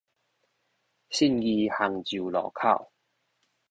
[1.11, 2.91] 信義杭州路口